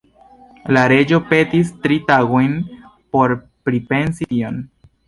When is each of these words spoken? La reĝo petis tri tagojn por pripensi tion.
La 0.77 0.85
reĝo 0.91 1.19
petis 1.33 1.69
tri 1.85 1.99
tagojn 2.09 2.59
por 2.89 3.39
pripensi 3.71 4.35
tion. 4.35 4.61